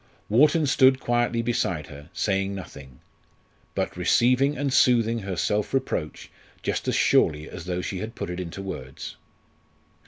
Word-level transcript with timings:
Wharton 0.29 0.65
stood 0.65 0.99
quietly 0.99 1.43
beside 1.43 1.85
her, 1.85 2.09
saying 2.11 2.55
nothing, 2.55 3.01
but 3.75 3.95
receiving 3.95 4.57
and 4.57 4.73
soothing 4.73 5.19
her 5.19 5.35
self 5.35 5.75
reproach 5.75 6.31
just 6.63 6.87
as 6.87 6.95
surely 6.95 7.47
as 7.47 7.65
though 7.65 7.81
she 7.81 7.99
had 7.99 8.15
put 8.15 8.31
it 8.31 8.39
into 8.39 8.63
words. 8.63 9.15